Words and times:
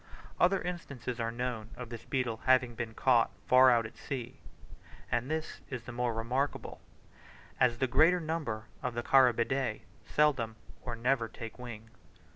Other 0.39 0.59
instances 0.59 1.19
are 1.19 1.31
known 1.31 1.69
of 1.75 1.89
this 1.89 2.05
beetle 2.05 2.37
having 2.45 2.73
been 2.73 2.95
caught 2.95 3.29
far 3.45 3.69
out 3.69 3.85
at 3.85 3.95
sea; 3.95 4.39
and 5.11 5.29
this 5.29 5.61
is 5.69 5.83
the 5.83 5.91
more 5.91 6.11
remarkable, 6.11 6.81
as 7.59 7.77
the 7.77 7.85
greater 7.85 8.19
number 8.19 8.65
of 8.81 8.95
the 8.95 9.03
Carabidae 9.03 9.81
seldom 10.03 10.55
or 10.81 10.95
never 10.95 11.27
take 11.27 11.59
wing. 11.59 11.91